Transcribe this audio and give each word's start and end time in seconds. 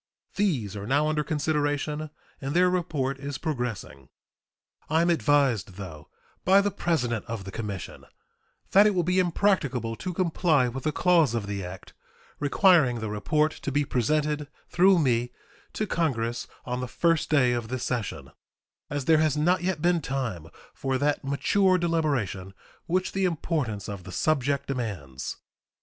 These 0.33 0.75
are 0.75 0.87
now 0.87 1.09
under 1.09 1.23
consideration, 1.23 2.09
and 2.41 2.55
their 2.55 2.71
report 2.71 3.19
is 3.19 3.37
progressing. 3.37 4.09
I 4.89 5.03
am 5.03 5.11
advised, 5.11 5.73
though, 5.75 6.09
by 6.43 6.59
the 6.59 6.71
president 6.71 7.23
of 7.25 7.43
the 7.43 7.51
commission 7.51 8.05
that 8.71 8.87
it 8.87 8.95
will 8.95 9.03
be 9.03 9.19
impracticable 9.19 9.95
to 9.97 10.11
comply 10.11 10.67
with 10.69 10.85
the 10.85 10.91
clause 10.91 11.35
of 11.35 11.45
the 11.45 11.63
act 11.63 11.93
requiring 12.39 12.99
the 12.99 13.11
report 13.11 13.51
to 13.61 13.71
be 13.71 13.85
presented, 13.85 14.47
through 14.71 14.97
me, 14.97 15.33
to 15.73 15.85
Congress 15.85 16.47
on 16.65 16.81
the 16.81 16.87
first 16.87 17.29
day 17.29 17.51
of 17.51 17.67
this 17.67 17.83
session, 17.83 18.31
as 18.89 19.05
there 19.05 19.19
has 19.19 19.37
not 19.37 19.61
yet 19.61 19.83
been 19.83 20.01
time 20.01 20.47
for 20.73 20.97
that 20.97 21.23
mature 21.23 21.77
deliberation 21.77 22.55
which 22.87 23.11
the 23.11 23.25
importance 23.25 23.87
of 23.87 24.03
the 24.03 24.11
subject 24.11 24.65
demands. 24.65 25.37